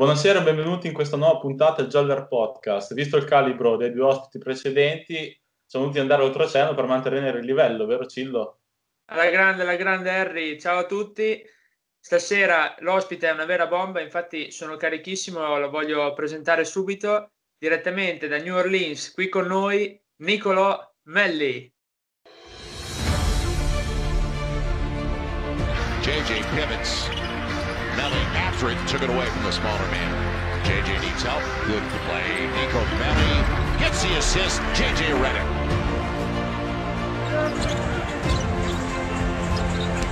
[0.00, 2.94] Buonasera e benvenuti in questa nuova puntata del Joller Podcast.
[2.94, 7.44] Visto il calibro dei due ospiti precedenti, siamo venuti ad andare oltreoceano per mantenere il
[7.44, 8.60] livello, vero Cillo?
[9.10, 11.44] Alla grande, alla grande Harry, ciao a tutti.
[11.98, 18.38] Stasera l'ospite è una vera bomba, infatti sono carichissimo, lo voglio presentare subito direttamente da
[18.38, 21.70] New Orleans, qui con noi Nicolò Melli.
[26.00, 27.29] JJ pivots.
[28.00, 30.08] Melly after it, took it away from the smaller man.
[30.64, 31.44] JJ needs help.
[31.68, 32.48] Good play.
[32.56, 33.34] Nico Melly
[33.76, 34.56] gets the assist.
[34.72, 35.44] JJ Reddick.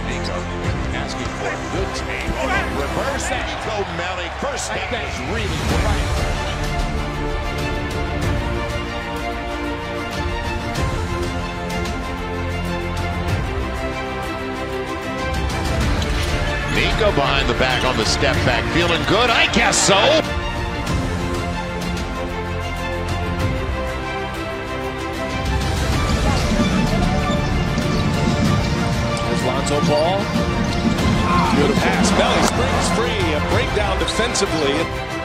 [0.04, 0.36] Nico
[1.00, 2.28] asking for a good team.
[2.36, 3.48] Oh, reverse that.
[3.48, 4.28] Nico Melly.
[4.36, 6.07] First step is really working.
[16.98, 18.64] Nico behind the back on the step back.
[18.74, 19.30] Feeling good?
[19.30, 19.94] I guess so.
[29.14, 30.18] There's Lonzo Ball.
[31.54, 32.10] Good pass.
[32.18, 33.32] Belly springs free.
[33.32, 35.17] A breakdown defensively.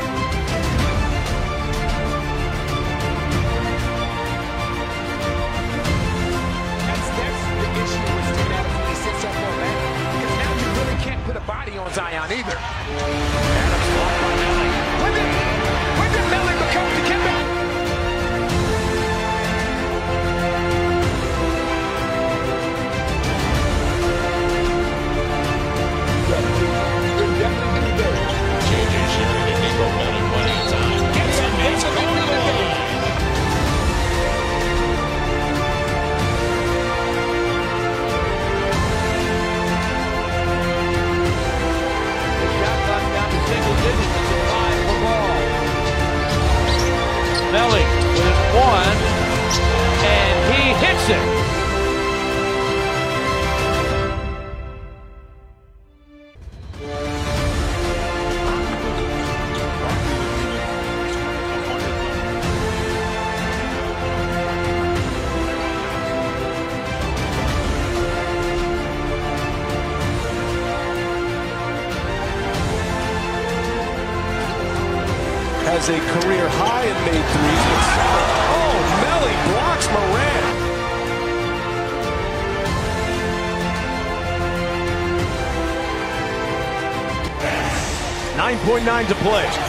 [88.84, 89.63] 9 to play.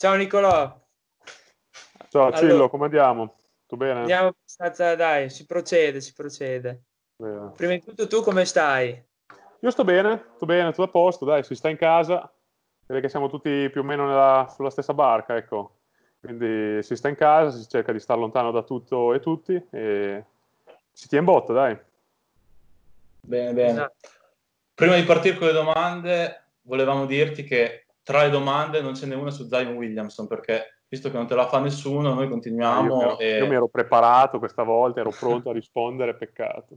[0.00, 0.80] Ciao Nicolò,
[2.08, 3.34] Ciao Allora- Cillo, come andiamo?
[3.66, 4.00] Tu bene?
[4.00, 6.84] andiamo abbastanza, dai, si procede, si procede.
[7.16, 7.50] Bene.
[7.54, 8.98] Prima di tutto tu come stai?
[9.60, 12.32] Io sto bene, sto bene, tutto a posto, dai, si sta in casa,
[12.86, 15.80] direi che siamo tutti più o meno nella- sulla stessa barca, ecco.
[16.18, 20.24] Quindi si sta in casa, si cerca di stare lontano da tutto e tutti e
[20.92, 21.78] si tiene in botta, dai.
[23.20, 23.70] Bene, bene.
[23.70, 24.08] Esatto.
[24.72, 29.14] Prima di partire con le domande, volevamo dirti che tra le domande non ce n'è
[29.14, 33.02] una su Zion Williamson, perché visto che non te la fa nessuno, noi Io continuiamo
[33.02, 36.76] ero, e io mi ero preparato questa volta, ero pronto a rispondere, peccato.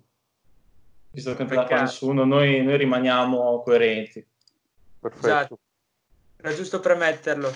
[1.10, 1.86] visto che non te la fa Peccato.
[1.86, 4.24] nessuno, noi, noi rimaniamo coerenti.
[5.00, 5.26] Perfetto.
[5.26, 5.60] Esatto.
[6.38, 7.52] Era giusto premetterlo.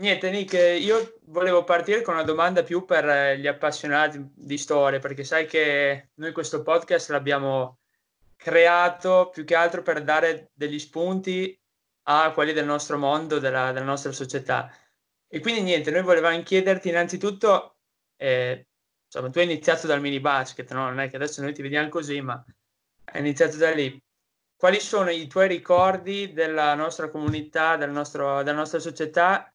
[0.00, 4.98] Niente, Nick, io volevo partire con una domanda più per eh, gli appassionati di storia,
[4.98, 7.78] perché sai che noi questo podcast l'abbiamo
[8.34, 11.56] creato più che altro per dare degli spunti
[12.04, 14.72] a quelli del nostro mondo, della, della nostra società.
[15.28, 17.76] E quindi niente, noi volevamo chiederti innanzitutto,
[18.16, 18.66] eh,
[19.06, 20.84] insomma, tu hai iniziato dal mini basket, no?
[20.84, 22.42] Non è che adesso noi ti vediamo così, ma
[23.12, 24.00] hai iniziato da lì
[24.60, 29.50] quali sono i tuoi ricordi della nostra comunità, del nostro- della nostra società,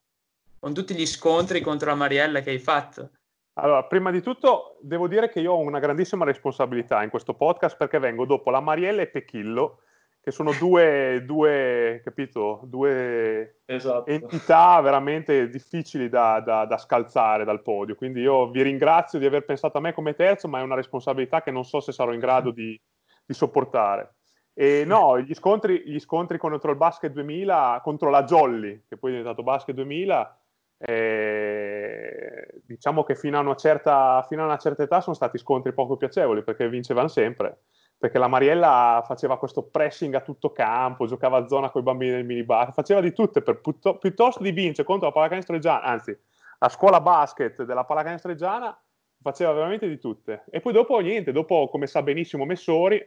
[0.60, 3.12] con tutti gli scontri contro la Mariella che hai fatto?
[3.60, 7.78] Allora, prima di tutto devo dire che io ho una grandissima responsabilità in questo podcast
[7.78, 9.82] perché vengo dopo la Mariella e Pechillo,
[10.26, 14.10] che sono due, due, capito, due Esatto.
[14.10, 17.94] entità veramente difficili da, da- da scalzare dal podio.
[17.94, 21.44] Quindi io vi ringrazio di aver pensato a me come terzo, ma è una responsabilità
[21.44, 22.76] che non so se sarò in grado di,
[23.24, 24.16] di sopportare.
[24.56, 29.12] E no, gli scontri, gli scontri contro il Basket 2000, contro la Jolly, che poi
[29.12, 30.40] è diventato Basket 2000,
[30.80, 35.72] eh, diciamo che fino a, una certa, fino a una certa età sono stati scontri
[35.72, 37.60] poco piacevoli perché vincevano sempre
[37.98, 42.12] perché la Mariella faceva questo pressing a tutto campo, giocava a zona con i bambini
[42.12, 46.18] del minibar, faceva di tutte per putto, piuttosto di vincere contro la pallacanestro reggiana, anzi
[46.60, 48.78] la scuola basket della pallacanestro reggiana
[49.22, 50.44] faceva veramente di tutte.
[50.52, 53.04] E poi dopo niente, dopo come sa benissimo Messori,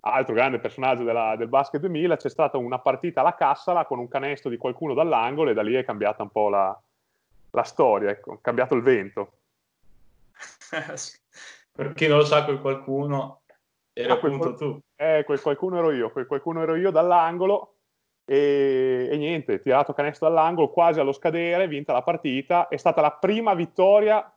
[0.00, 4.08] altro grande personaggio della, del basket 2000, c'è stata una partita alla Cassala con un
[4.08, 6.80] canestro di qualcuno dall'angolo e da lì è cambiata un po' la,
[7.50, 9.32] la storia, ecco, è cambiato il vento.
[11.72, 13.37] per chi non lo sa, quel qualcuno
[14.02, 14.78] era ah, appunto tu.
[14.94, 17.78] Eh, quel qualcuno ero io, quel qualcuno ero io dall'angolo
[18.24, 23.12] e, e, niente, tirato canestro dall'angolo quasi allo scadere, vinta la partita, è stata la
[23.12, 24.32] prima vittoria,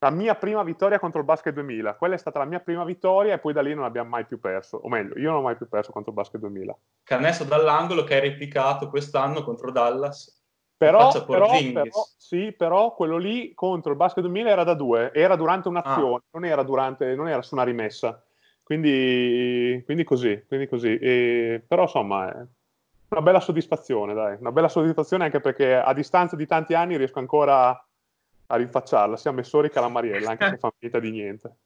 [0.00, 3.34] la mia prima vittoria contro il Basket 2000, quella è stata la mia prima vittoria
[3.34, 5.56] e poi da lì non abbiamo mai più perso, o meglio, io non ho mai
[5.56, 6.76] più perso contro il Basket 2000.
[7.04, 10.34] Canestro dall'angolo che hai replicato quest'anno contro Dallas.
[10.78, 11.88] Però, però, però,
[12.18, 16.22] sì, però quello lì contro il Basket 2000 era da due, era durante un'azione, ah.
[16.32, 18.25] non, era durante, non era su una rimessa.
[18.66, 20.98] Quindi, quindi così, quindi così.
[20.98, 22.44] E, però insomma è
[23.10, 27.20] una bella soddisfazione, dai, una bella soddisfazione anche perché a distanza di tanti anni riesco
[27.20, 31.56] ancora a rinfacciarla, sia a Messori che alla Mariella, anche se fa finta di niente.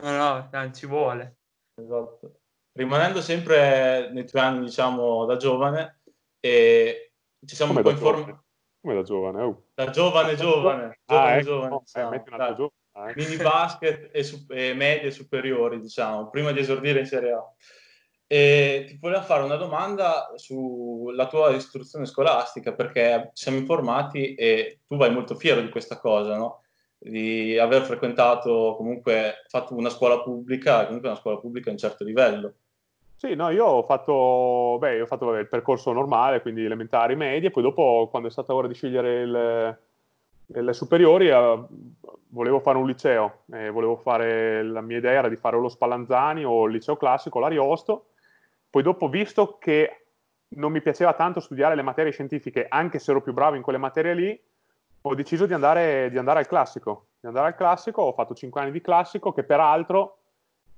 [0.00, 1.38] No, no, non ci vuole.
[1.74, 2.38] Esatto.
[2.72, 5.98] Rimanendo sempre nei tuoi anni, diciamo, da giovane,
[6.38, 7.10] e
[7.44, 8.38] ci siamo Come un po' informati.
[8.80, 9.42] Come da giovane?
[9.42, 9.62] Oh.
[9.74, 11.00] Da giovane, giovane.
[11.04, 12.72] giovane, ah, ecco, giovane no, eh, metti un altro giovane.
[13.00, 17.44] Ah, mini basket e, su- e medie superiori, diciamo, prima di esordire in Serie A.
[18.26, 24.80] E ti volevo fare una domanda sulla tua istruzione scolastica, perché ci siamo informati e
[24.84, 26.62] tu vai molto fiero di questa cosa, no?
[26.98, 32.02] Di aver frequentato, comunque, fatto una scuola pubblica, comunque una scuola pubblica a un certo
[32.02, 32.54] livello.
[33.14, 37.50] Sì, no, io ho fatto, beh, ho fatto vabbè, il percorso normale, quindi elementari, medie,
[37.50, 39.78] poi dopo, quando è stata ora di scegliere il,
[40.50, 41.64] le superiori, eh,
[42.28, 45.68] volevo fare un liceo, eh, volevo fare, la mia idea era di fare o lo
[45.68, 48.10] Spallanzani o il liceo classico, l'Ariosto,
[48.70, 50.06] poi dopo visto che
[50.50, 53.78] non mi piaceva tanto studiare le materie scientifiche, anche se ero più bravo in quelle
[53.78, 54.40] materie lì,
[55.02, 57.08] ho deciso di andare, di andare al classico.
[57.20, 60.16] Di andare al classico, ho fatto 5 anni di classico, che peraltro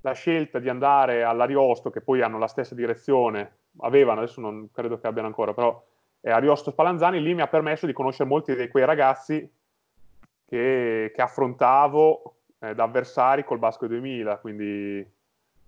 [0.03, 4.99] la scelta di andare all'Ariosto, che poi hanno la stessa direzione, avevano, adesso non credo
[4.99, 5.83] che abbiano ancora, però
[6.21, 9.49] è Ariosto Spallanzani, lì mi ha permesso di conoscere molti di quei ragazzi
[10.51, 15.09] che, che affrontavo eh, da avversari col Basco 2000, quindi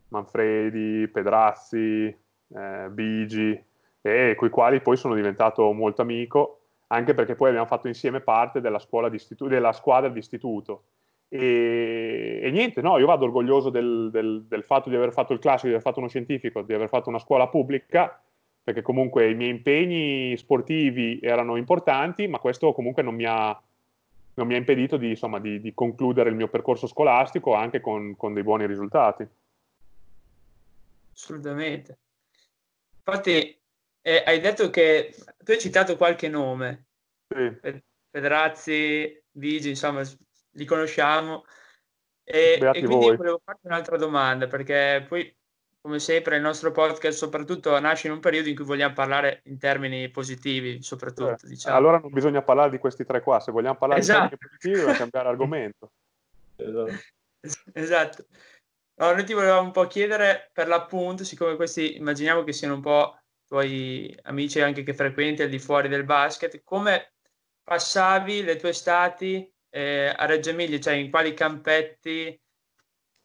[0.08, 2.06] Manfredi, Pedrazzi,
[2.55, 3.64] eh, Bigi,
[4.00, 6.58] e con i quali poi sono diventato molto amico,
[6.88, 8.81] anche perché poi abbiamo fatto insieme parte della,
[9.49, 10.82] della squadra di istituto.
[11.29, 15.38] E, e, niente, no, io vado orgoglioso del, del, del, fatto di aver fatto il
[15.38, 18.20] classico, di aver fatto uno scientifico, di aver fatto una scuola pubblica,
[18.64, 23.58] perché comunque i miei impegni sportivi erano importanti, ma questo comunque non mi ha,
[24.34, 28.17] non mi ha impedito di, insomma, di, di, concludere il mio percorso scolastico anche con,
[28.17, 29.26] con, dei buoni risultati.
[31.12, 31.98] Assolutamente.
[33.05, 33.60] Infatti,
[34.01, 36.86] eh, hai detto che tu hai citato qualche nome.
[37.29, 37.81] Sì.
[38.10, 40.03] Federazzi, Vigi, insomma,
[40.53, 41.44] li conosciamo.
[42.24, 43.17] E, e quindi voi.
[43.17, 45.34] volevo farti un'altra domanda, perché poi
[45.82, 49.58] come sempre il nostro podcast soprattutto nasce in un periodo in cui vogliamo parlare in
[49.58, 51.32] termini positivi, soprattutto.
[51.44, 51.77] Eh, diciamo.
[51.77, 54.22] Allora non bisogna parlare di questi tre qua, se vogliamo parlare esatto.
[54.22, 55.93] di termini positivi dobbiamo cambiare argomento.
[56.56, 56.93] Esatto.
[57.74, 58.27] esatto.
[58.94, 62.81] No, noi ti volevamo un po' chiedere per l'appunto, siccome questi immaginiamo che siano un
[62.81, 67.15] po' tuoi amici anche che frequenti al di fuori del basket, come
[67.65, 72.41] passavi le tue estati eh, a Reggio Emilia, cioè in quali campetti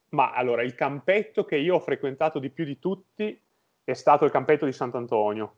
[0.09, 3.39] ma allora, il campetto che io ho frequentato di più di tutti
[3.83, 5.55] è stato il campetto di Sant'Antonio.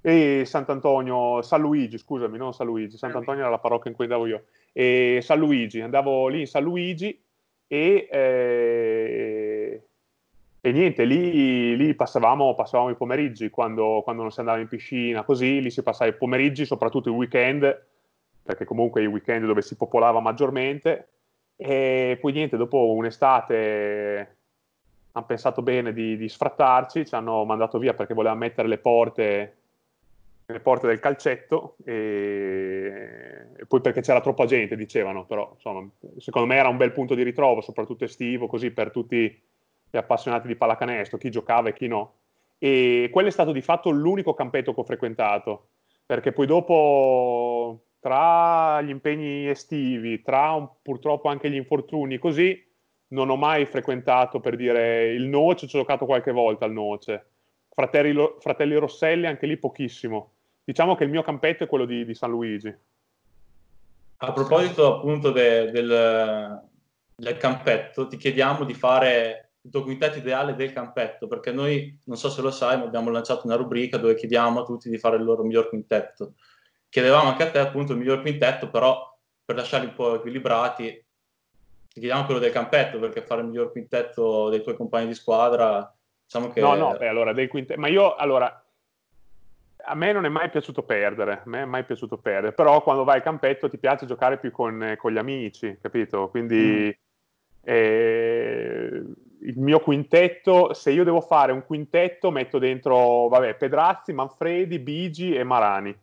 [0.00, 4.26] E Sant'Antonio, San Luigi, scusami, non San Luigi, Sant'Antonio era la parrocchia in cui andavo
[4.26, 4.44] io.
[4.72, 7.20] E San Luigi, andavo lì in San Luigi
[7.66, 9.82] e, eh,
[10.60, 15.24] e niente, lì, lì passavamo, passavamo, i pomeriggi quando, quando, non si andava in piscina,
[15.24, 17.86] così, lì si passava i pomeriggi, soprattutto i weekend,
[18.42, 21.08] perché comunque i weekend dove si popolava maggiormente,
[21.56, 24.36] e poi niente, dopo un'estate
[25.12, 29.56] hanno pensato bene di, di, sfrattarci, ci hanno mandato via perché volevano mettere le porte,
[30.44, 36.46] le porte del calcetto e, e, poi perché c'era troppa gente, dicevano, però insomma, secondo
[36.46, 39.42] me era un bel punto di ritrovo, soprattutto estivo, così per tutti
[39.90, 42.12] gli appassionati di pallacanestro, chi giocava e chi no.
[42.58, 45.68] E quello è stato di fatto l'unico campetto che ho frequentato,
[46.04, 52.64] perché poi dopo tra gli impegni estivi, tra un, purtroppo anche gli infortuni, così
[53.08, 57.30] non ho mai frequentato per dire il Noce, ci ho giocato qualche volta al Noce.
[57.68, 60.34] Fratelli, Fratelli Rosselli, anche lì pochissimo.
[60.62, 62.72] Diciamo che il mio campetto è quello di, di San Luigi.
[64.18, 66.62] A proposito appunto de, del,
[67.12, 72.16] del campetto, ti chiediamo di fare il tuo quintetto ideale del campetto, perché noi, non
[72.16, 75.16] so se lo sai, ma abbiamo lanciato una rubrica dove chiediamo a tutti di fare
[75.16, 76.34] il loro miglior quintetto.
[76.96, 82.00] Chiedevamo anche a te appunto il miglior quintetto, però per lasciarli un po' equilibrati, ti
[82.00, 86.50] chiediamo quello del campetto, perché fare il miglior quintetto dei tuoi compagni di squadra, diciamo
[86.50, 86.62] che...
[86.62, 87.78] No, no, beh, allora, del quintetto...
[87.78, 88.64] Ma io, allora,
[89.76, 93.04] a me non è mai piaciuto perdere, a me è mai piaciuto perdere, però quando
[93.04, 96.30] vai al campetto ti piace giocare più con, con gli amici, capito?
[96.30, 96.96] Quindi...
[96.96, 97.04] Mm.
[97.68, 99.02] Eh,
[99.40, 105.34] il mio quintetto, se io devo fare un quintetto, metto dentro, vabbè, Pedrazzi, Manfredi, Bigi
[105.34, 105.94] e Marani.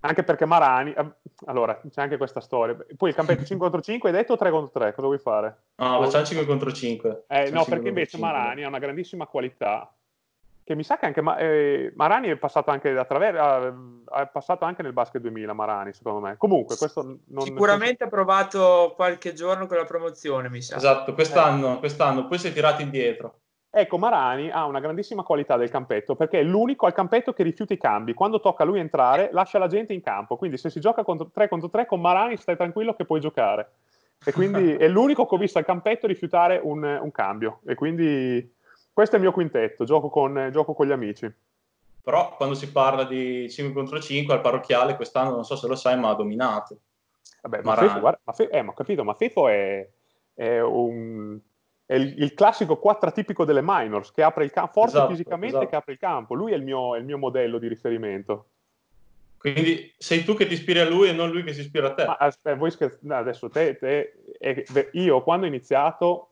[0.00, 1.06] Anche perché Marani, eh,
[1.46, 2.76] allora, c'è anche questa storia.
[2.96, 5.62] Poi il campetto 5 contro 5 hai detto 3 contro 3, cosa vuoi fare?
[5.76, 7.24] No, facciamo 5 contro 5.
[7.26, 8.28] Eh, no, perché invece 5.
[8.28, 9.92] Marani ha una grandissima qualità
[10.68, 14.92] che mi sa che anche eh, Marani è passato anche attraverso è passato anche nel
[14.92, 19.86] basket 2000 Marani secondo me comunque questo non sicuramente ha provato qualche giorno con la
[19.86, 21.78] promozione mi sa esatto quest'anno, eh.
[21.78, 23.38] quest'anno poi si è tirato indietro
[23.80, 27.72] ecco Marani ha una grandissima qualità del campetto perché è l'unico al campetto che rifiuta
[27.72, 30.80] i cambi quando tocca a lui entrare lascia la gente in campo quindi se si
[30.80, 33.70] gioca contro 3 contro 3 con Marani stai tranquillo che puoi giocare
[34.24, 38.56] e quindi è l'unico che ho visto al campetto rifiutare un, un cambio e quindi
[38.98, 41.32] questo è il mio quintetto, gioco con, gioco con gli amici.
[42.02, 45.76] Però quando si parla di 5 contro 5 al parrocchiale quest'anno non so se lo
[45.76, 46.78] sai ma ha dominato.
[47.42, 49.88] Vabbè, ma, Fefo, guarda, ma, Fe, eh, ma ho capito, ma Fefo è,
[50.34, 51.38] è, un,
[51.88, 55.56] è il, il, classico 4 tipico delle minors che apre il campo, forte esatto, fisicamente
[55.56, 55.70] esatto.
[55.70, 56.34] che apre il campo.
[56.34, 58.48] Lui è il, mio, è il mio modello di riferimento.
[59.38, 61.94] Quindi sei tu che ti ispiri a lui e non lui che si ispira a
[61.94, 62.04] te.
[62.04, 66.28] Ma aspetta, voi scherz- no, adesso te, te eh, io quando ho iniziato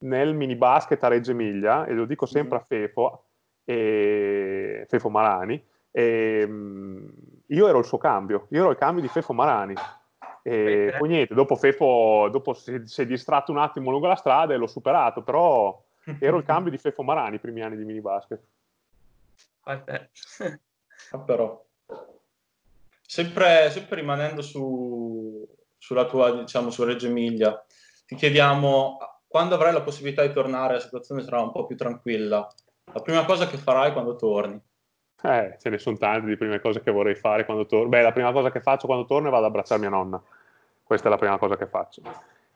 [0.00, 3.24] nel mini basket a Reggio Emilia, e lo dico sempre a Fefo,
[3.64, 7.10] e Fefo Marani, e, um,
[7.46, 9.74] io ero il suo cambio, io ero il cambio di Fefo Marani.
[10.50, 14.54] E poi niente, dopo Fefo dopo si, si, è distratto un attimo lungo la strada
[14.54, 15.84] e l'ho superato, però
[16.18, 18.40] ero il cambio di Fefo Marani i primi anni di mini basket.
[19.68, 21.62] ah, però.
[23.02, 27.62] Sempre, sempre rimanendo su, sulla tua, diciamo, su Reggio Emilia,
[28.06, 32.48] ti chiediamo quando avrai la possibilità di tornare la situazione sarà un po' più tranquilla.
[32.92, 34.58] La prima cosa che farai quando torni?
[35.22, 37.88] Eh, ce ne sono tante di prime cose che vorrei fare quando torno.
[37.88, 40.22] Beh, la prima cosa che faccio quando torno è vado ad abbracciare mia nonna.
[40.88, 42.00] Questa è la prima cosa che faccio.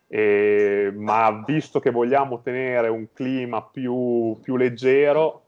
[0.08, 5.44] E, ma visto che vogliamo ottenere un clima più, più leggero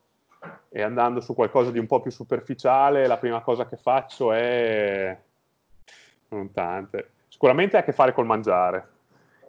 [0.69, 5.19] e andando su qualcosa di un po' più superficiale, la prima cosa che faccio è...
[6.29, 7.13] Non tante.
[7.29, 8.93] Sicuramente ha a che fare col mangiare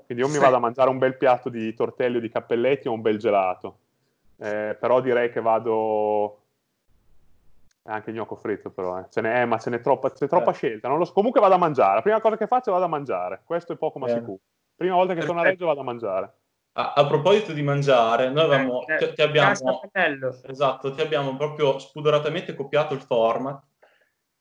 [0.06, 2.94] quindi io mi vado a mangiare un bel piatto di tortelli o di cappelletti o
[2.94, 3.80] un bel gelato.
[4.38, 6.42] Eh, però direi che vado
[7.88, 9.06] anche gnocco fritto però, eh.
[9.10, 10.54] ce n'è, eh, ma ce n'è troppa, c'è troppa eh.
[10.54, 10.90] scelta.
[11.04, 11.14] So.
[11.14, 11.96] Comunque vado a mangiare.
[11.96, 13.42] La prima cosa che faccio è vado a mangiare.
[13.46, 14.40] Questo è poco ma sicuro.
[14.76, 15.34] Prima volta che Perfetto.
[15.34, 16.34] torno a Reggio vado a mangiare.
[16.74, 19.54] A, a proposito di mangiare, noi avevamo, eh, ti, ti, abbiamo,
[20.44, 23.64] esatto, ti abbiamo proprio spudoratamente copiato il format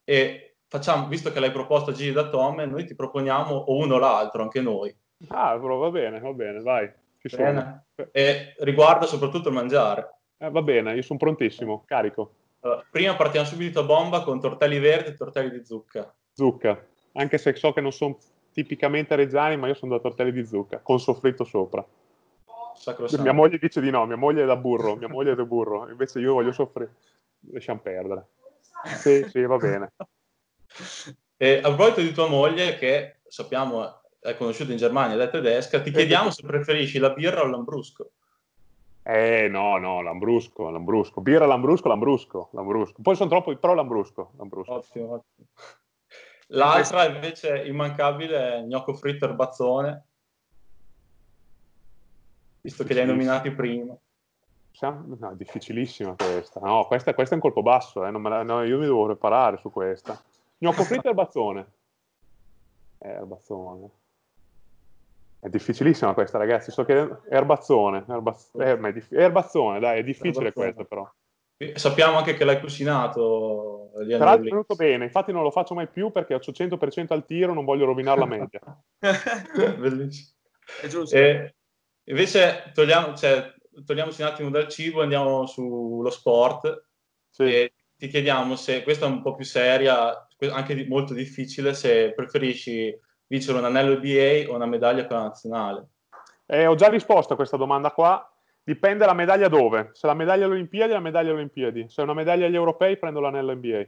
[0.02, 3.94] e facciamo, visto che l'hai proposto a Gigi da Tom, noi ti proponiamo o uno
[3.94, 4.92] o l'altro, anche noi.
[5.28, 6.90] Ah, però va bene, va bene, vai.
[7.18, 7.86] Ci bene.
[8.10, 10.18] E riguarda soprattutto il mangiare.
[10.36, 12.34] Eh, va bene, io sono prontissimo, carico.
[12.64, 16.14] Allora, prima partiamo subito a bomba con tortelli verdi e tortelli di zucca.
[16.32, 18.16] Zucca, anche se so che non sono
[18.52, 21.86] tipicamente reggiani, ma io sono da tortelli di zucca, con soffritto sopra.
[22.74, 23.22] Sacrosanto.
[23.22, 25.90] Mia moglie dice di no, mia moglie è da burro, mia moglie è da burro,
[25.90, 26.94] invece io voglio soffrire.
[27.52, 28.28] Lasciamo perdere.
[28.96, 29.92] Sì, sì, va bene.
[31.36, 35.82] E a proposito di tua moglie, che sappiamo è conosciuta in Germania ed è tedesca,
[35.82, 38.12] ti chiediamo se preferisci la birra o l'ambrusco.
[39.06, 41.20] Eh no, no, l'ambrusco, l'ambrusco.
[41.20, 43.02] Birra, l'ambrusco, l'ambrusco, l'ambrusco.
[43.02, 44.72] Poi sono troppo, però l'ambrusco, l'ambrusco.
[44.72, 45.48] Ottimo, ottimo.
[46.48, 50.06] L'altra invece immancabile è gnocco fritto e bazzone,
[52.62, 53.94] visto che li hai nominati prima.
[54.80, 56.60] No, è difficilissima questa.
[56.60, 58.10] No, questa, questa è un colpo basso, eh.
[58.10, 60.18] la, no, io mi devo preparare su questa.
[60.58, 61.66] Gnocco fritto e bazzone.
[62.98, 63.90] Eh, bazzone.
[65.44, 66.70] È difficilissima questa, ragazzi.
[66.70, 68.48] So che erbazzone, erbaz...
[68.54, 69.12] eh, è dif...
[69.12, 71.06] erbazzone, dai, è difficile questa però.
[71.74, 73.90] Sappiamo anche che l'hai cucinato.
[73.92, 77.26] Tra l'altro è venuto bene, infatti non lo faccio mai più perché ho 100% al
[77.26, 78.58] tiro, non voglio rovinare la media.
[79.78, 80.30] Bellissimo.
[80.80, 81.14] È giusto.
[81.14, 81.54] E
[82.04, 83.52] invece togliamo, cioè,
[83.84, 86.86] togliamoci un attimo dal cibo, andiamo sullo sport.
[87.28, 87.42] Sì.
[87.42, 92.98] E ti chiediamo se questa è un po' più seria, anche molto difficile, se preferisci
[93.34, 95.86] vincere un anello NBA o una medaglia con la nazionale?
[96.46, 98.28] Eh, ho già risposto a questa domanda qua.
[98.62, 99.90] Dipende la medaglia dove.
[99.92, 101.86] Se la medaglia alle Olimpiadi, la medaglia alle Olimpiadi.
[101.88, 103.84] Se è una medaglia agli europei, prendo l'anello NBA.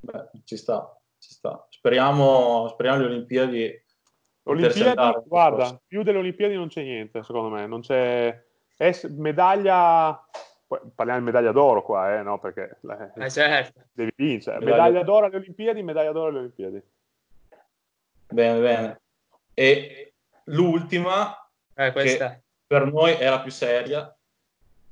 [0.00, 1.66] Beh, ci sta, ci sta.
[1.68, 3.82] Speriamo, speriamo le Olimpiadi
[4.44, 4.94] Olimpiadi,
[5.26, 7.66] guarda, più delle Olimpiadi non c'è niente, secondo me.
[7.66, 8.40] Non c'è
[8.76, 10.24] è s- medaglia.
[10.94, 12.38] Parliamo di medaglia d'oro qua, eh, no?
[12.38, 12.78] Perché
[13.16, 13.80] eh, Eh, certo.
[13.92, 14.58] devi vincere.
[14.58, 16.82] Medaglia- Medaglia d'oro alle Olimpiadi, medaglia d'oro alle Olimpiadi.
[18.30, 19.00] Bene, bene.
[19.54, 21.34] E l'ultima,
[21.74, 22.40] Eh, questa.
[22.66, 24.14] per noi è la più seria,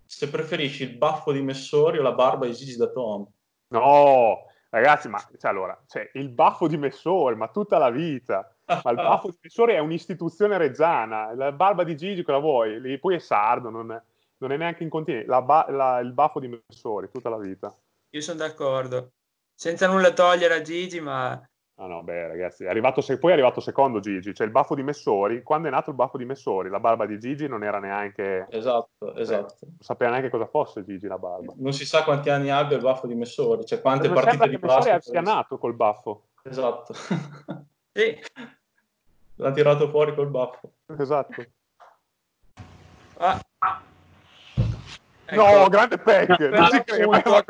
[0.04, 3.26] se preferisci il baffo di Messori o la barba di Gigi da Tom.
[3.68, 8.50] No, ragazzi, ma cioè, allora, cioè, il baffo di Messori, ma tutta la vita.
[8.66, 11.34] Ma il baffo di Messori è un'istituzione reggiana.
[11.34, 12.80] La barba di Gigi, cosa vuoi?
[12.80, 14.00] Lì poi è sardo, non è,
[14.38, 15.26] non è neanche in continente.
[15.28, 17.72] La ba- la- il baffo di Messori, tutta la vita.
[18.10, 19.12] Io sono d'accordo.
[19.54, 21.40] Senza nulla togliere a Gigi, ma
[21.78, 24.74] Ah no, beh, ragazzi, è arrivato se- poi è arrivato secondo Gigi, cioè il baffo
[24.74, 25.42] di Messori.
[25.42, 28.46] Quando è nato il baffo di Messori, la barba di Gigi non era neanche.
[28.48, 29.56] Esatto, esatto.
[29.60, 31.52] Non sapeva neanche cosa fosse Gigi la barba.
[31.56, 34.56] Non si sa quanti anni abbia il baffo di Messori, cioè quante Non partite di
[34.58, 35.02] che Messori basket.
[35.02, 36.28] sia nato col baffo.
[36.44, 36.94] Esatto.
[37.92, 38.18] sì.
[39.38, 40.72] L'ha tirato fuori col baffo.
[40.96, 41.44] Esatto.
[45.30, 45.68] No, Ecco.
[45.68, 46.38] grande Peck!
[46.38, 47.44] Non credo, l'appunto.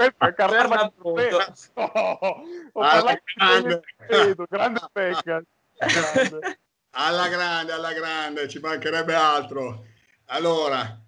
[0.68, 1.46] ma questo è.
[1.74, 2.42] No,
[2.72, 3.80] ho parlato grande.
[4.06, 5.22] credo, grande Peck.
[5.22, 6.58] Grande.
[6.98, 9.84] Alla grande, alla grande, ci mancherebbe altro.
[10.26, 10.98] Allora,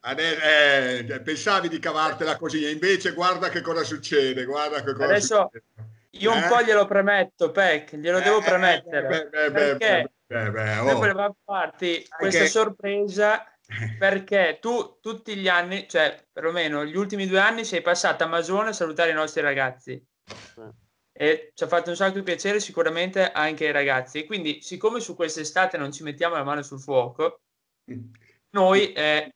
[0.00, 5.04] ade- eh, pensavi di cavartela così, e invece guarda che cosa succede, guarda che cosa
[5.04, 5.64] Adesso succede.
[6.14, 6.48] Io un Eh?
[6.48, 9.06] po' glielo premetto, Peck, glielo devo Eh, premettere.
[9.06, 10.96] beh, beh, beh, perché beh, beh, noi oh.
[10.96, 13.44] volevamo farti questa sorpresa
[13.98, 18.70] perché tu tutti gli anni, cioè perlomeno gli ultimi due anni, sei passata a Masone
[18.70, 20.04] a salutare i nostri ragazzi.
[21.12, 24.18] E ci ha fatto un sacco di piacere sicuramente anche ai ragazzi.
[24.18, 27.42] E quindi, siccome su quest'estate non ci mettiamo la mano sul fuoco,
[28.50, 29.34] noi eh,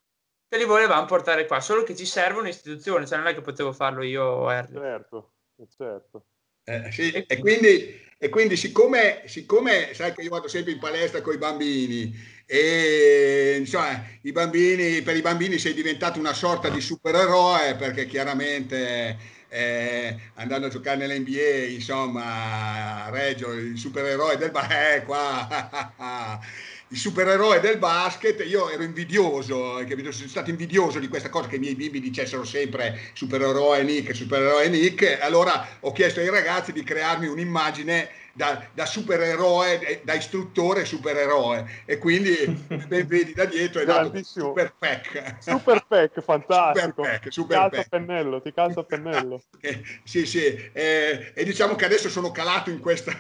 [0.49, 3.73] te li volevamo portare qua, solo che ci serve un'istituzione, cioè non è che potevo
[3.73, 4.73] farlo io o Harry.
[4.73, 5.33] Certo,
[5.77, 6.27] certo.
[6.65, 11.21] Eh, sì, e quindi, e quindi siccome, siccome sai che io vado sempre in palestra
[11.21, 12.11] con i bambini
[12.47, 19.17] e insomma i bambini, per i bambini sei diventato una sorta di supereroe perché chiaramente
[19.49, 26.41] eh, andando a giocare nell'NBA insomma Reggio il supereroe del ba- eh, qua
[26.89, 30.13] il supereroe del basket io ero invidioso capito?
[30.13, 34.69] sono stato invidioso di questa cosa che i miei bimbi dicessero sempre supereroe Nick supereroe
[34.69, 40.85] Nick allora ho chiesto ai ragazzi di crearmi un'immagine da, da supereroe eh, da istruttore
[40.85, 42.35] supereroe e quindi
[42.89, 47.03] ben vedi da dietro è dato super pack Super Peck, fantastico.
[47.03, 47.89] Super Peck, super ti calza a Peck.
[47.89, 49.43] pennello, ti calza pennello.
[49.61, 53.13] Eh, sì, sì, eh, e diciamo che adesso sono calato in, questa,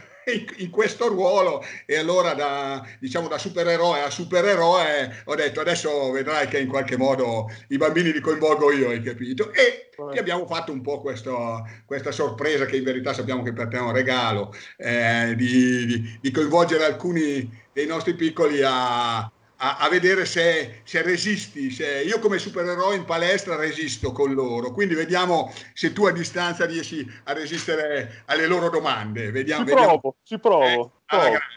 [0.58, 6.48] in, questo ruolo e allora da, diciamo, da supereroe a supereroe ho detto adesso vedrai
[6.48, 9.52] che in qualche modo i bambini li coinvolgo io, hai capito?
[9.52, 13.68] E ti abbiamo fatto un po' questo, questa sorpresa che in verità sappiamo che per
[13.68, 19.30] te è un regalo, eh, di, di- di coinvolgere alcuni dei nostri piccoli a,
[19.64, 21.70] a- a vedere se, se resisti.
[21.70, 26.66] Se, io come supereroe in palestra resisto con loro, quindi vediamo se tu a distanza
[26.66, 29.30] riesci a resistere alle loro domande.
[29.30, 29.98] Vediamo, Ci vediamo.
[30.00, 30.64] provo, ci provo.
[30.64, 30.90] Eh.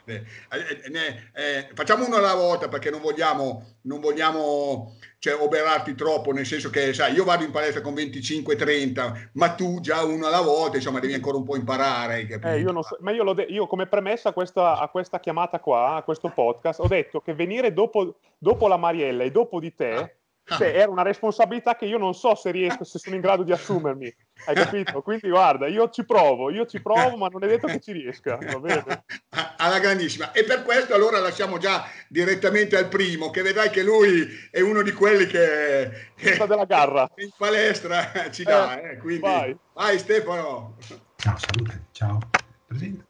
[0.06, 5.96] Eh, eh, ne- eh, facciamo uno alla volta perché non vogliamo, non vogliamo cioè, oberarti
[5.96, 10.28] troppo, nel senso che sai, io vado in palestra con 25-30, ma tu già uno
[10.28, 12.28] alla volta, insomma, devi ancora un po' imparare.
[12.28, 15.96] Eh, io, so- ma io, de- io come premessa a questa, a questa chiamata qua,
[15.96, 20.16] a questo podcast, ho detto che venire dopo, dopo la Mariella e dopo di te
[20.56, 23.52] cioè, era una responsabilità che io non so se riesco, se sono in grado di
[23.52, 24.16] assumermi.
[24.46, 25.02] Hai capito?
[25.02, 28.38] Quindi guarda, io ci provo, io ci provo, ma non è detto che ci riesca,
[28.38, 29.04] va bene?
[29.58, 34.26] alla grandissima e per questo allora lasciamo già direttamente al primo che vedrai che lui
[34.52, 37.10] è uno di quelli che, che Questa della garra.
[37.18, 39.58] in palestra ci dà Eh, eh, quindi vai.
[39.74, 40.78] vai Stefano
[41.18, 42.20] Ciao, salute, ciao.
[42.68, 43.06] Presente.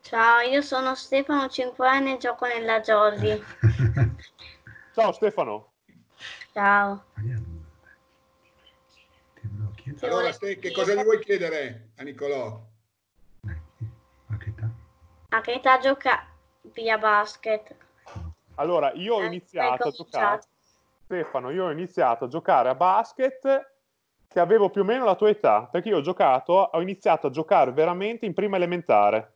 [0.00, 3.42] Ciao, io sono Stefano, 5 anni e gioco nella Jolly.
[4.94, 5.72] Ciao Stefano.
[6.52, 7.04] Ciao.
[7.14, 7.22] Ti
[9.42, 12.60] volevo chiedere Ti allora Ste, che cosa gli vuoi chiedere a Nicolò?
[14.28, 14.70] a che età?
[15.28, 16.26] A che età gioca
[16.72, 17.74] via basket?
[18.56, 20.42] Allora, io ho Eh, iniziato a giocare.
[21.04, 23.72] Stefano, io ho iniziato a giocare a basket
[24.28, 27.30] che avevo più o meno la tua età, perché io ho giocato, ho iniziato a
[27.30, 29.34] giocare veramente in prima elementare.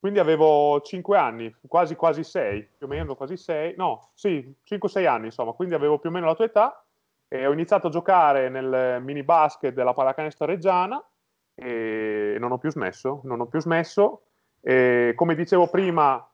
[0.00, 5.06] Quindi avevo 5 anni, quasi quasi 6, più o meno quasi 6, no, sì, 5-6
[5.06, 6.83] anni insomma, quindi avevo più o meno la tua età
[7.28, 11.02] e ho iniziato a giocare nel mini basket della pallacanestro reggiana
[11.54, 14.22] e non ho più smesso, non ho più smesso
[14.60, 16.26] e come dicevo prima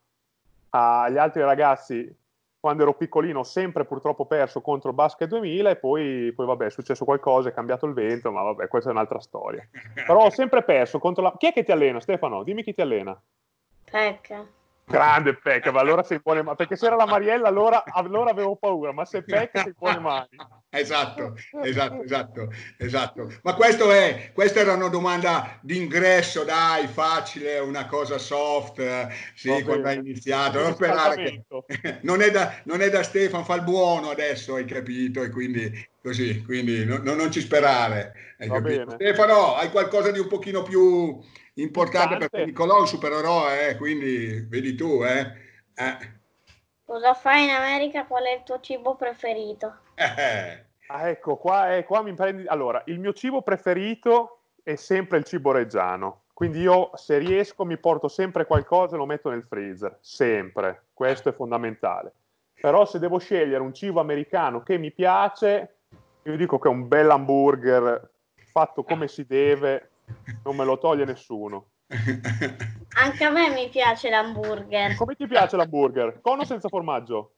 [0.71, 2.17] agli altri ragazzi
[2.61, 6.67] quando ero piccolino ho sempre purtroppo perso contro il Basket 2000 e poi, poi vabbè
[6.67, 9.67] è successo qualcosa, è cambiato il vento, ma vabbè questa è un'altra storia.
[9.95, 11.35] Però ho sempre perso contro la...
[11.39, 12.43] Chi è che ti allena Stefano?
[12.43, 13.19] Dimmi chi ti allena.
[13.91, 14.47] Peck.
[14.85, 16.57] Grande Peck, ma allora sei in buone mani.
[16.57, 19.99] Perché se era la Mariella allora, allora avevo paura, ma se Peck sei in buone
[19.99, 20.29] mani.
[20.73, 23.33] Esatto, esatto, esatto, esatto.
[23.43, 29.63] Ma questo è, questa era una domanda d'ingresso, dai, facile, una cosa soft, eh, sì,
[29.65, 30.61] quando hai iniziato.
[30.61, 31.45] Non sperare che...
[32.03, 35.25] Non è, da, non è da Stefano, fa il buono adesso, hai capito?
[35.25, 38.13] E quindi così, quindi no, no, non ci sperare.
[38.95, 41.21] Stefano, hai qualcosa di un pochino più
[41.55, 42.29] importante Tante.
[42.29, 45.33] perché Nicolò è un supereroe, eh, quindi vedi tu, eh.
[45.75, 46.20] eh.
[46.91, 48.05] Cosa fai in America?
[48.05, 49.77] Qual è il tuo cibo preferito?
[50.93, 52.49] Ah, ecco, qua, eh, qua mi prendi...
[52.49, 56.23] Allora, il mio cibo preferito è sempre il cibo reggiano.
[56.33, 59.99] Quindi io, se riesco, mi porto sempre qualcosa e lo metto nel freezer.
[60.01, 60.87] Sempre.
[60.93, 62.13] Questo è fondamentale.
[62.61, 65.77] Però se devo scegliere un cibo americano che mi piace,
[66.25, 69.91] io dico che è un bel hamburger fatto come si deve,
[70.43, 71.67] non me lo toglie nessuno.
[72.95, 74.95] Anche a me mi piace l'hamburger.
[74.97, 76.21] Come ti piace l'hamburger?
[76.21, 77.35] Con o senza formaggio?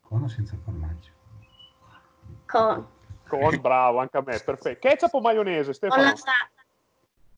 [0.00, 1.10] Con o senza formaggio?
[2.46, 2.86] Con.
[3.28, 4.88] Con, bravo, anche a me, perfetto.
[4.88, 6.02] Ketchup o maionese, Stefano?
[6.02, 6.50] Con la sa-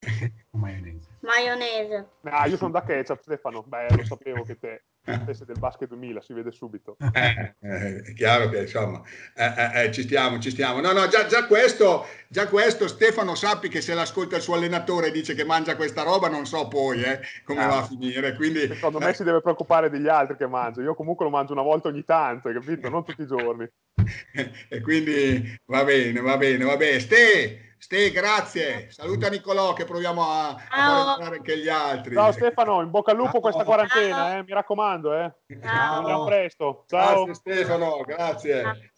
[0.51, 1.09] maionese.
[1.21, 2.09] Maionese.
[2.23, 3.63] Ah, io sono da ketchup, Stefano.
[3.63, 6.97] Beh, lo sapevo che te sei del basket 2000, si vede subito.
[7.13, 9.03] Eh, eh, è chiaro che insomma,
[9.35, 10.81] eh, eh, eh, ci stiamo, ci stiamo.
[10.81, 15.09] No, no, già, già, questo, già questo, Stefano sappi che se l'ascolta il suo allenatore
[15.09, 18.35] e dice che mangia questa roba, non so poi eh, come ah, va a finire.
[18.35, 20.81] Quindi, secondo me si deve preoccupare degli altri che mangia.
[20.81, 22.89] Io comunque lo mangio una volta ogni tanto, capito?
[22.89, 23.69] Non tutti i giorni.
[24.69, 26.99] e quindi va bene, va bene, va bene.
[26.99, 28.91] Ste, Ste, grazie.
[28.91, 32.15] Saluta Nicolò che proviamo a, a fare anche gli altri.
[32.15, 34.43] Ciao Stefano, in bocca al lupo questa quarantena, eh?
[34.43, 35.15] mi raccomando.
[35.15, 35.35] Eh.
[35.61, 36.25] Ciao.
[36.25, 36.85] presto.
[36.89, 37.25] Ciao.
[37.25, 38.93] Grazie Stefano, grazie.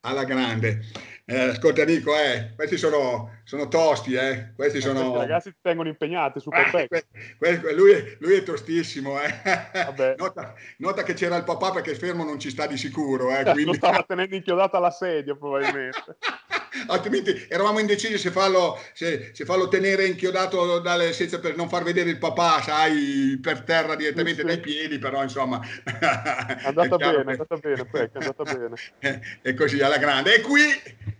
[0.00, 0.80] Alla grande.
[1.24, 4.52] Eh, ascolta Nico, eh, questi sono, sono tosti, eh.
[4.54, 5.00] Questi sono...
[5.00, 7.06] Questi ragazzi ti tengono impegnati, super eh, que,
[7.38, 9.32] que, lui, lui, è tostissimo, eh.
[10.18, 13.44] Nota, nota, che c'era il papà perché fermo non ci sta di sicuro, eh.
[13.44, 13.64] Quindi...
[13.64, 16.18] Lo stava tenendo inchiodato alla sedia probabilmente.
[16.86, 21.82] altrimenti eravamo indecisi se farlo, se, se farlo tenere inchiodato dalle, senza per non far
[21.82, 25.60] vedere il papà, sai, per terra direttamente sì, dai piedi, però insomma...
[25.84, 27.28] È andata bene, che...
[27.28, 29.20] è andata bene, Peck, è andata bene.
[29.42, 30.34] E così alla grande.
[30.34, 30.62] E qui,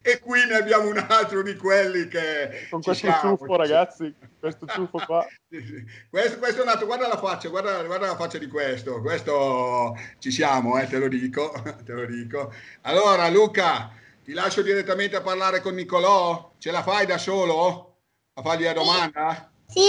[0.01, 2.67] e qui ne abbiamo un altro di quelli che...
[2.71, 5.27] Con questo siamo, ciuffo, ragazzi, questo ciuffo qua.
[6.11, 9.97] questo, questo, è un altro, guarda la faccia, guarda, guarda, la faccia di questo, questo
[10.19, 11.53] ci siamo, eh, te lo dico,
[11.85, 12.53] te lo dico.
[12.83, 14.01] Allora Luca...
[14.25, 16.53] Ti lascio direttamente a parlare con Nicolò?
[16.59, 17.97] Ce la fai da solo?
[18.35, 19.53] A fargli la domanda?
[19.67, 19.81] Sì.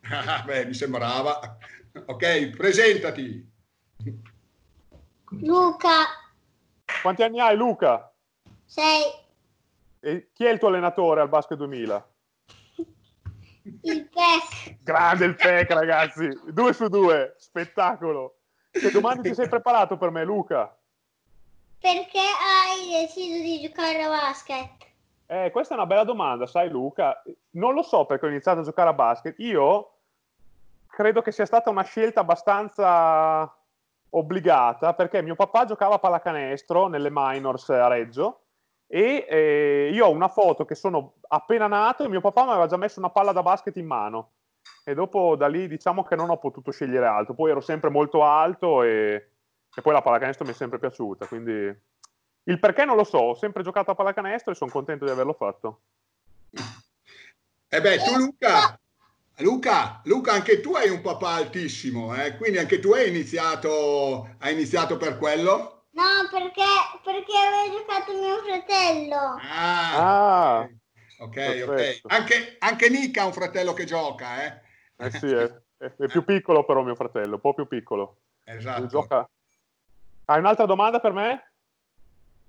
[0.46, 1.58] Beh, mi sembrava.
[2.06, 3.52] Ok, presentati.
[5.40, 6.04] Luca.
[7.02, 8.12] Quanti anni hai, Luca?
[8.64, 9.02] Sei.
[9.98, 12.08] E chi è il tuo allenatore al Basket 2000?
[13.82, 14.82] Il PEC.
[14.84, 16.28] Grande il PEC, ragazzi.
[16.46, 17.34] Due su due.
[17.38, 18.36] Spettacolo.
[18.70, 20.78] Che domani ti sei preparato per me, Luca?
[21.84, 24.70] Perché hai deciso di giocare a basket?
[25.26, 27.22] Eh, questa è una bella domanda, sai Luca.
[27.50, 29.34] Non lo so perché ho iniziato a giocare a basket.
[29.40, 29.90] Io
[30.86, 33.54] credo che sia stata una scelta abbastanza
[34.08, 38.44] obbligata perché mio papà giocava a pallacanestro nelle minors a Reggio
[38.86, 42.66] e eh, io ho una foto che sono appena nato e mio papà mi aveva
[42.66, 44.30] già messo una palla da basket in mano
[44.84, 47.34] e dopo da lì diciamo che non ho potuto scegliere altro.
[47.34, 49.32] Poi ero sempre molto alto e
[49.74, 51.52] e poi la pallacanestro mi è sempre piaciuta, quindi
[52.46, 55.32] il perché non lo so, ho sempre giocato a pallacanestro e sono contento di averlo
[55.32, 55.80] fatto.
[56.50, 58.78] E eh beh, tu Luca,
[59.38, 62.36] Luca, Luca, anche tu hai un papà altissimo, eh?
[62.36, 65.86] quindi anche tu hai iniziato, hai iniziato per quello?
[65.90, 66.62] No, perché,
[67.02, 69.36] perché aveva giocato mio fratello.
[69.40, 70.68] Ah, ah
[71.18, 72.00] ok, ok.
[72.06, 74.60] Anche, anche Nick ha un fratello che gioca, eh?
[74.96, 78.18] Eh sì, è, è, più piccolo però mio fratello, un po' più piccolo.
[78.44, 78.86] Esatto.
[78.86, 79.28] Gioca,
[80.26, 81.50] hai un'altra domanda per me?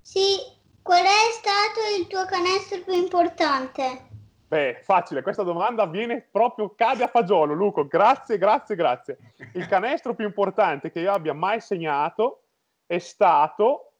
[0.01, 0.37] Sì,
[0.81, 4.07] qual è stato il tuo canestro più importante?
[4.47, 9.17] Beh, facile, questa domanda viene proprio, cade a fagiolo, Luco, grazie, grazie, grazie.
[9.53, 12.43] Il canestro più importante che io abbia mai segnato
[12.85, 13.91] è stato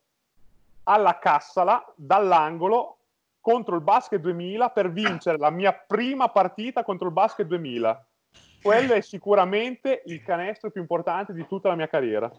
[0.83, 2.97] alla Cassala, dall'angolo,
[3.41, 8.07] contro il Basket 2000 per vincere la mia prima partita contro il Basket 2000.
[8.61, 12.31] Quello è sicuramente il canestro più importante di tutta la mia carriera.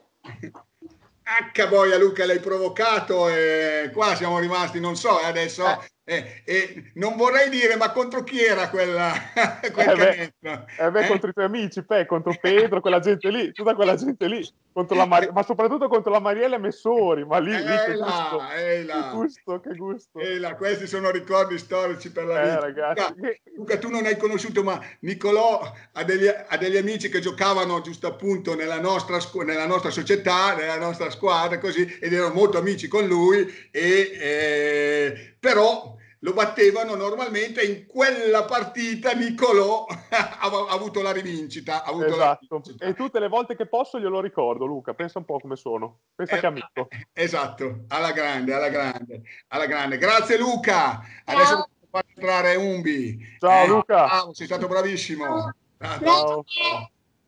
[1.28, 5.90] H boia Luca l'hai provocato e qua siamo rimasti, non so, eh, adesso eh.
[6.08, 9.12] Eh, non vorrei dire ma contro chi era quella,
[9.72, 10.32] quel eh beh,
[10.78, 14.28] eh beh, contro i tuoi amici, Pe, contro Pedro, quella gente lì, tutta quella gente
[14.28, 14.48] lì.
[14.72, 18.04] contro la Mari- ma soprattutto contro la Mariella Messori, ma lì, lì che, Ehi là,
[18.06, 18.46] gusto, là.
[18.54, 20.20] che gusto, che gusto.
[20.38, 22.60] Là, questi sono ricordi storici per la Eh, vita.
[22.60, 25.60] ragazzi, Luca, che- Luca, tu non hai conosciuto, ma Nicolò
[25.92, 30.54] ha degli, ha degli amici che giocavano giusto appunto nella nostra, scu- nella nostra società,
[30.54, 36.94] nella nostra squadra, così, ed erano molto amici con lui, e, eh, però lo battevano
[36.94, 41.84] normalmente in quella partita Nicolò ha, ha avuto la rivincita.
[41.84, 42.84] Ha avuto la Esatto, rivincita.
[42.86, 46.36] e tutte le volte che posso glielo ricordo, Luca, pensa un po' come sono, pensa
[46.36, 46.88] Eh, che amico.
[47.12, 49.98] Esatto, alla grande, alla grande, alla grande.
[49.98, 51.00] Grazie Luca.
[51.24, 51.68] Adesso Ciao.
[51.90, 53.18] far entrare Umbi.
[53.38, 54.08] Ciao, Luca.
[54.08, 55.52] Ciao, sei stato bravissimo.
[55.78, 56.44] Ah, Ciao,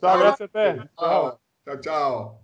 [0.01, 0.91] ciao, grazie a te.
[0.97, 0.97] Ciao.
[0.97, 2.41] Ciao, ciao, ciao.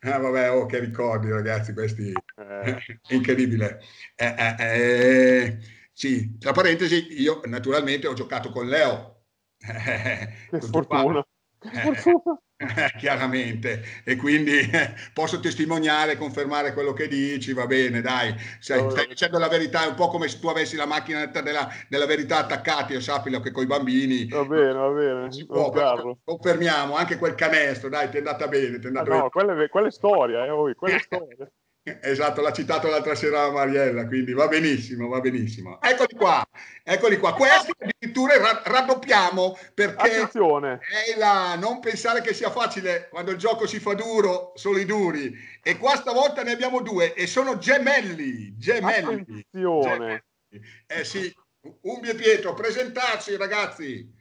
[0.00, 2.76] Ah, vabbè, oh, che ricordi ragazzi, questi Eh,
[3.10, 3.80] incredibile.
[4.14, 5.58] Eh, eh, eh,
[5.92, 9.22] sì, tra parentesi, io naturalmente ho giocato con Leo.
[9.58, 11.26] che fortuna.
[11.58, 12.40] Che fortuna.
[12.58, 18.90] Eh, chiaramente e quindi eh, posso testimoniare confermare quello che dici va bene dai stai,
[18.90, 22.06] stai dicendo la verità è un po' come se tu avessi la macchinetta della, della
[22.06, 27.18] verità attaccata io sappilo che con i bambini Va bene, va bene, può, confermiamo anche
[27.18, 29.92] quel canestro dai ti è andata bene è Ah, andata no, quella è, quella è
[29.92, 31.52] storia, eh, quella è storia.
[32.00, 36.44] Esatto l'ha citato l'altra sera la Mariella quindi va benissimo va benissimo eccoli qua
[36.82, 40.80] eccoli qua questi addirittura ra- raddoppiamo perché Attenzione,
[41.16, 45.34] là, non pensare che sia facile quando il gioco si fa duro, solo i duri.
[45.62, 49.20] E qua stavolta ne abbiamo due e sono gemelli, gemelli.
[49.20, 50.24] attenzione.
[50.48, 50.68] Gemelli.
[50.86, 51.34] Eh sì,
[51.82, 54.12] Umbi e Pietro, presentarsi ragazzi.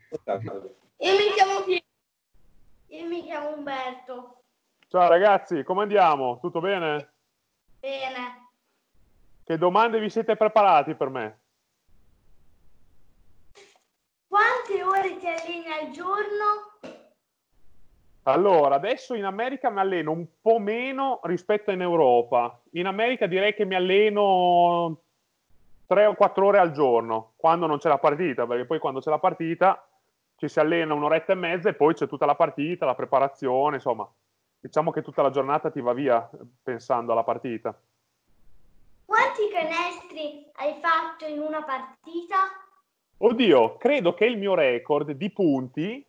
[0.98, 1.88] Io mi chiamo Pietro.
[2.88, 4.42] Io mi chiamo Umberto.
[4.88, 6.40] Ciao ragazzi, come andiamo?
[6.40, 7.15] Tutto bene?
[7.86, 8.50] Bene.
[9.44, 11.40] Che domande vi siete preparati per me?
[14.28, 16.80] Quante ore ti alleni al giorno?
[18.24, 22.60] Allora, adesso in America mi alleno un po' meno rispetto in Europa.
[22.72, 25.04] In America direi che mi alleno
[25.86, 29.12] 3 o 4 ore al giorno, quando non c'è la partita, perché poi quando c'è
[29.12, 29.88] la partita
[30.38, 34.12] ci si allena un'oretta e mezza e poi c'è tutta la partita, la preparazione, insomma.
[34.66, 36.28] Diciamo che tutta la giornata ti va via
[36.64, 37.80] pensando alla partita.
[39.06, 42.36] Quanti canestri hai fatto in una partita?
[43.18, 46.04] Oddio, credo che il mio record di punti,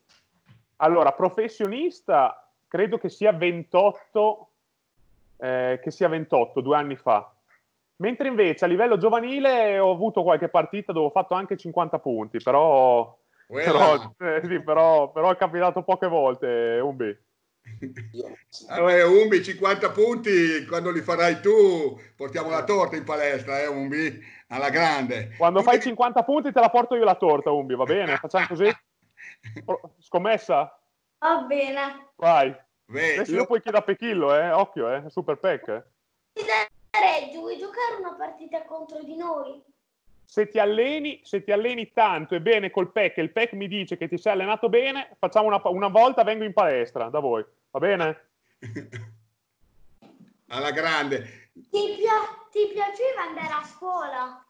[0.76, 4.48] allora, professionista, credo che sia 28,
[5.36, 7.30] eh, che sia 28 due anni fa.
[7.96, 12.38] Mentre invece a livello giovanile ho avuto qualche partita dove ho fatto anche 50 punti,
[12.42, 17.24] però, però, eh, sì, però, però è capitato poche volte, Umbi.
[18.68, 24.18] Vabbè, Umbi, 50 punti, quando li farai tu, portiamo la torta in palestra, eh, Umbi,
[24.48, 25.34] alla grande.
[25.36, 28.16] Quando fai devi- 50 punti te la porto io la torta, Umbi, va bene?
[28.16, 28.70] Facciamo così?
[29.64, 30.80] Pro- Scommessa?
[31.18, 32.12] Va bene.
[32.16, 32.54] Vai.
[32.86, 34.50] Beh, Adesso io- io poi chiedo a Pechillo, eh?
[34.52, 35.04] Occhio, eh?
[35.10, 35.84] Super Pec, eh?
[36.90, 39.62] Reggio, vuoi giocare una partita contro di noi?
[40.26, 43.68] Se ti alleni, se ti alleni tanto e bene col PEC e il PEC mi
[43.68, 47.44] dice che ti sei allenato bene, facciamo una, una volta, vengo in palestra da voi,
[47.70, 48.28] va bene?
[50.48, 51.50] alla grande.
[51.52, 54.46] Ti, pia- ti piaceva andare a scuola?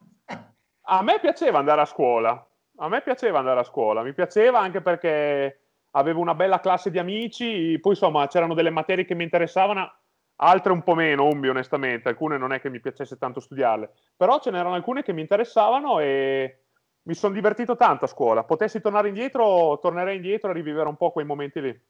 [0.88, 4.80] A me piaceva andare a scuola, a me piaceva andare a scuola, mi piaceva anche
[4.80, 5.60] perché
[5.90, 9.92] avevo una bella classe di amici, poi insomma c'erano delle materie che mi interessavano,
[10.36, 14.40] altre un po' meno, umbi onestamente, alcune non è che mi piacesse tanto studiarle, però
[14.40, 16.60] ce n'erano alcune che mi interessavano e
[17.02, 18.44] mi sono divertito tanto a scuola.
[18.44, 21.80] Potessi tornare indietro, tornerei indietro e rivivere un po' quei momenti lì.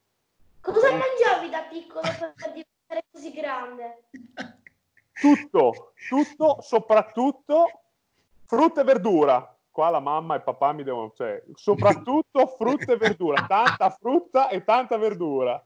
[0.61, 4.04] Cosa mangiavi da piccolo per diventare così grande?
[5.12, 7.80] tutto, tutto, soprattutto
[8.44, 9.50] frutta e verdura.
[9.70, 14.64] Qua la mamma e papà mi devono, cioè, soprattutto frutta e verdura, tanta frutta e
[14.64, 15.62] tanta verdura.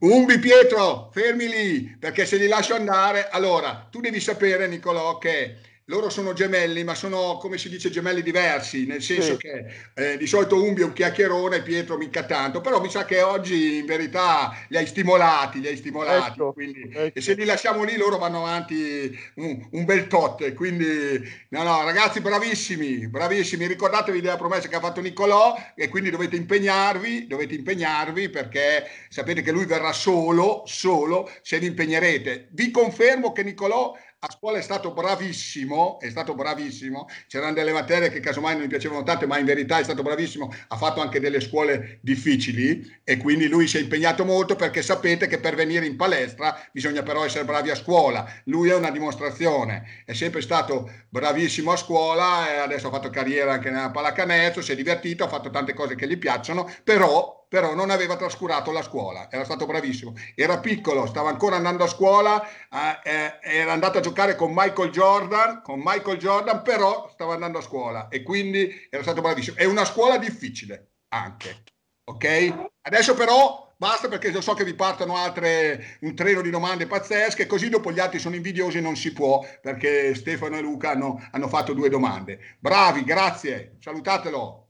[0.00, 5.58] Umbi Pietro, fermi lì, perché se li lascio andare, allora, tu devi sapere, Nicolò, che
[5.92, 9.36] loro sono gemelli, ma sono, come si dice, gemelli diversi, nel senso Sì.
[9.36, 13.20] che eh, di solito Umbi è un chiacchierone Pietro mica tanto, però mi sa che
[13.20, 17.18] oggi in verità li hai stimolati, li hai stimolati, Ecco, quindi, ecco.
[17.18, 21.84] e se li lasciamo lì loro vanno avanti un, un bel tot, quindi no no
[21.84, 27.54] ragazzi bravissimi, bravissimi, ricordatevi della promessa che ha fatto Nicolò e quindi dovete impegnarvi, dovete
[27.54, 32.48] impegnarvi perché sapete che lui verrà solo, solo se vi impegnerete.
[32.52, 38.08] Vi confermo che Nicolò a scuola è stato bravissimo, è stato bravissimo, c'erano delle materie
[38.08, 41.18] che casomai non mi piacevano tanto, ma in verità è stato bravissimo, ha fatto anche
[41.18, 45.86] delle scuole difficili e quindi lui si è impegnato molto perché sapete che per venire
[45.86, 50.88] in palestra bisogna però essere bravi a scuola, lui è una dimostrazione, è sempre stato
[51.08, 55.50] bravissimo a scuola adesso ha fatto carriera anche nella pallacanestro, si è divertito, ha fatto
[55.50, 60.14] tante cose che gli piacciono, però però non aveva trascurato la scuola, era stato bravissimo.
[60.34, 64.90] Era piccolo, stava ancora andando a scuola, eh, eh, era andato a giocare con Michael
[64.90, 69.58] Jordan, con Michael Jordan, però stava andando a scuola e quindi era stato bravissimo.
[69.58, 71.64] È una scuola difficile anche,
[72.04, 72.70] ok?
[72.80, 77.44] Adesso però basta perché io so che vi partono altre, un treno di domande pazzesche,
[77.44, 81.22] così dopo gli altri sono invidiosi e non si può perché Stefano e Luca hanno,
[81.32, 82.56] hanno fatto due domande.
[82.60, 84.61] Bravi, grazie, salutatelo.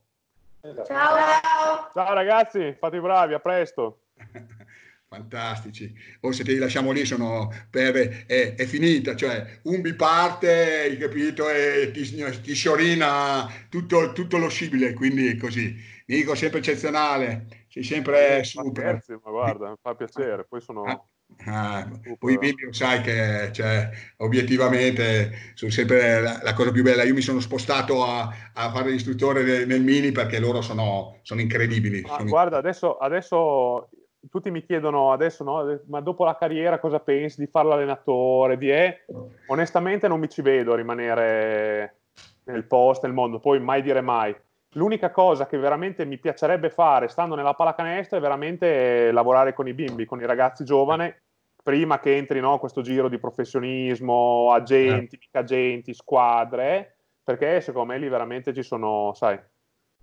[0.85, 1.89] Ciao.
[1.93, 4.03] Ciao ragazzi, fate i bravi, a presto.
[5.09, 5.93] Fantastici.
[6.21, 10.97] O se te li lasciamo lì sono per, è, è finita, cioè un parte, hai
[10.97, 12.01] capito, e ti,
[12.41, 15.75] ti sciorina tutto, tutto lo scibile, quindi è così.
[16.05, 19.01] Nico, sempre eccezionale, sei sempre Ma super.
[19.01, 20.45] scherzi, ma guarda, mi fa piacere.
[20.45, 20.83] Poi sono...
[20.83, 21.03] Ah,
[21.45, 27.03] ah, poi i video sai che cioè, obiettivamente sono sempre la, la cosa più bella.
[27.03, 31.41] Io mi sono spostato a, a fare l'istruttore nel, nel mini perché loro sono, sono
[31.41, 32.01] incredibili.
[32.01, 33.89] Ma sono- guarda, adesso, adesso
[34.29, 38.57] tutti mi chiedono adesso, no, ma dopo la carriera cosa pensi di fare l'allenatore?
[38.57, 39.05] Di, eh?
[39.47, 41.97] Onestamente non mi ci vedo rimanere
[42.45, 44.35] nel post, nel mondo, poi mai dire mai.
[44.73, 49.73] L'unica cosa che veramente mi piacerebbe fare stando nella pallacanestro è veramente lavorare con i
[49.73, 51.13] bimbi, con i ragazzi giovani,
[51.61, 57.99] prima che entri no, questo giro di professionismo, agenti, mica agenti, squadre, perché secondo me
[57.99, 59.39] lì veramente ci sono, sai,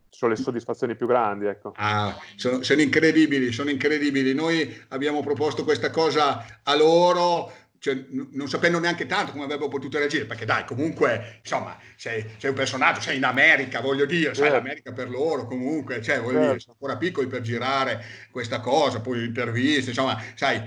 [0.09, 1.73] sono le soddisfazioni più grandi, ecco.
[1.77, 4.35] Ah, sono, sono incredibili, sono incredibili.
[4.35, 9.97] Noi abbiamo proposto questa cosa a loro, cioè, non sapendo neanche tanto come avrebbero potuto
[9.97, 14.51] reagire, perché dai, comunque, insomma, sei, sei un personaggio, sei in America, voglio dire, sai,
[14.51, 14.57] Certo.
[14.57, 16.47] l'America per loro, comunque, cioè, voglio Certo.
[16.47, 20.63] dire, sono ancora piccoli per girare questa cosa, poi interviste, insomma, sai,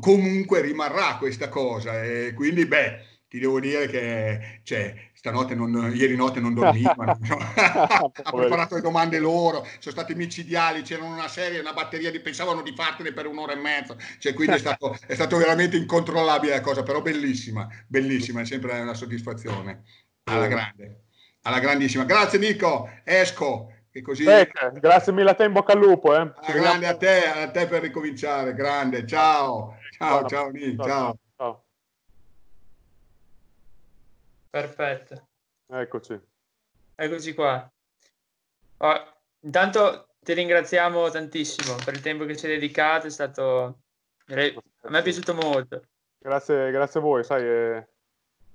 [0.00, 3.04] comunque rimarrà questa cosa e quindi, beh,
[3.36, 8.80] ti devo dire che, cioè, stanotte non, ieri notte non dormivano, insomma, ha preparato le
[8.80, 13.26] domande loro, sono stati micidiali, c'erano una serie, una batteria di, pensavano di fartene per
[13.26, 17.68] un'ora e mezza, cioè, quindi è stato, è stato veramente incontrollabile la cosa, però bellissima,
[17.86, 19.82] bellissima, è sempre una soddisfazione,
[20.24, 21.02] alla grande,
[21.42, 22.04] alla grandissima.
[22.04, 24.24] Grazie Nico, esco, che così...
[24.24, 26.16] Ecco, grazie mille a te, in bocca al lupo.
[26.16, 26.32] Eh.
[26.54, 30.86] Grande a te, a te per ricominciare, grande, ciao, ciao, Ciao ciao.
[30.86, 31.18] ciao.
[34.56, 35.28] Perfetto.
[35.66, 36.18] Eccoci.
[36.94, 37.70] Eccoci qua.
[38.78, 43.80] Oh, intanto ti ringraziamo tantissimo per il tempo che ci hai dedicato, è stato...
[44.28, 44.34] A
[44.88, 45.82] me è piaciuto molto.
[46.16, 47.86] Grazie, grazie a voi, sai, è,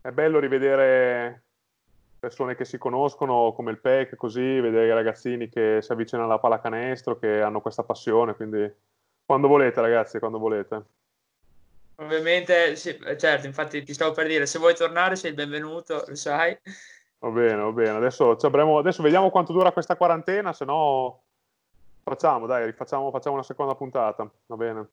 [0.01, 1.43] è bello rivedere
[2.17, 6.39] persone che si conoscono come il PEC, così, vedere i ragazzini che si avvicinano alla
[6.39, 8.73] pallacanestro, che hanno questa passione, quindi
[9.23, 10.83] quando volete ragazzi, quando volete.
[11.95, 16.15] Ovviamente, sì, certo, infatti ti stavo per dire, se vuoi tornare sei il benvenuto, lo
[16.15, 16.57] sai.
[17.19, 17.97] Va bene, va bene.
[17.97, 21.23] Adesso, ci avremo- adesso vediamo quanto dura questa quarantena, se no
[22.03, 24.89] facciamo, dai, rifacciamo, facciamo una seconda puntata, va bene.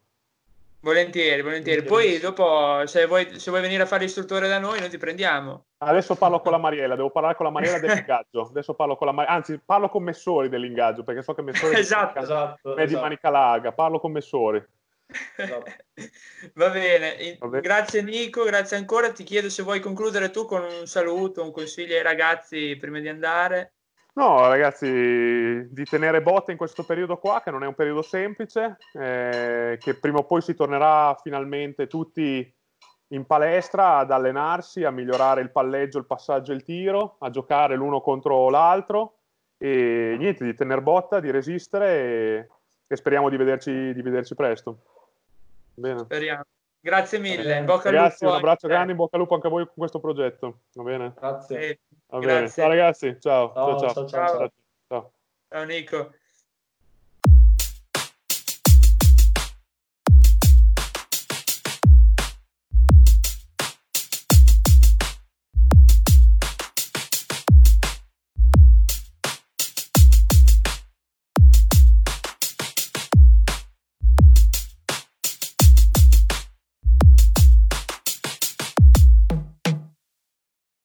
[0.80, 1.82] Volentieri, volentieri.
[1.82, 5.64] Poi dopo, se vuoi, se vuoi venire a fare istruttore da noi, noi ti prendiamo.
[5.78, 8.42] Adesso parlo con la Mariella, devo parlare con la Mariella dell'ingaggio.
[8.42, 12.20] Adesso parlo con la Mar- anzi, parlo con Messori dell'ingaggio, perché so che Messori Esatto.
[12.20, 13.02] Esatto, è di esatto.
[13.02, 14.64] manica larga, parlo con Messori.
[16.54, 17.62] Va bene, Va bene.
[17.62, 19.10] grazie Nico, grazie ancora.
[19.10, 23.08] Ti chiedo se vuoi concludere tu con un saluto, un consiglio ai ragazzi prima di
[23.08, 23.72] andare.
[24.14, 24.86] No, ragazzi,
[25.70, 29.94] di tenere botte in questo periodo qua, che non è un periodo semplice, eh, che
[29.94, 32.52] prima o poi si tornerà finalmente tutti
[33.08, 37.76] in palestra ad allenarsi, a migliorare il palleggio, il passaggio e il tiro, a giocare
[37.76, 39.18] l'uno contro l'altro
[39.56, 42.48] e niente, di tenere botta, di resistere e,
[42.88, 44.97] e speriamo di vederci, di vederci presto.
[45.78, 46.00] Bene.
[46.00, 46.42] Speriamo.
[46.80, 47.58] Grazie mille.
[47.58, 49.50] In bocca al Ragazzi, lupo un abbraccio anche grande, in bocca al lupo anche a
[49.50, 50.60] voi con questo progetto.
[50.72, 51.14] Va bene?
[51.16, 51.80] Grazie.
[52.06, 52.32] Va bene.
[52.38, 52.62] Grazie.
[52.62, 53.52] Ciao ragazzi, ciao.
[53.52, 54.28] Ciao, ciao, ciao, ciao.
[54.28, 54.52] ciao.
[54.88, 55.12] ciao.
[55.48, 56.12] Ciao Nico.